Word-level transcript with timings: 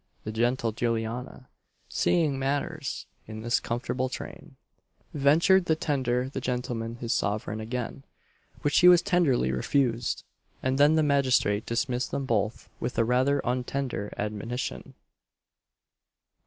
The 0.23 0.31
gentle 0.31 0.71
Juliana, 0.71 1.47
seeing 1.87 2.39
matters 2.39 3.05
in 3.27 3.43
this 3.43 3.59
comfortable 3.59 4.09
train, 4.09 4.55
ventured 5.13 5.67
to 5.67 5.75
tender 5.75 6.27
the 6.27 6.41
gentleman 6.41 6.95
his 6.95 7.13
sovereign 7.13 7.59
again, 7.59 8.03
which 8.63 8.79
he 8.79 8.87
as 8.87 9.03
tenderly 9.03 9.51
refused; 9.51 10.23
and 10.63 10.79
then 10.79 10.95
the 10.95 11.03
magistrate 11.03 11.67
dismissed 11.67 12.09
them 12.09 12.25
both 12.25 12.67
with 12.79 12.97
a 12.97 13.03
rather 13.05 13.41
untender 13.45 14.11
admonition. 14.17 14.95